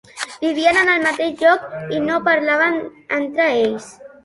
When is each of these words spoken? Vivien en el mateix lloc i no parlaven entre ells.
Vivien 0.45 0.79
en 0.83 0.89
el 0.93 1.03
mateix 1.07 1.35
lloc 1.43 1.69
i 1.97 2.01
no 2.07 2.19
parlaven 2.31 2.81
entre 3.21 3.49
ells. 3.63 3.89